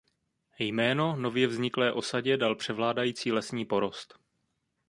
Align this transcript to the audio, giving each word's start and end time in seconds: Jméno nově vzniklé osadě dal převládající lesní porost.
Jméno 0.59 1.15
nově 1.15 1.47
vzniklé 1.47 1.93
osadě 1.93 2.37
dal 2.37 2.55
převládající 2.55 3.31
lesní 3.31 3.65
porost. 3.65 4.19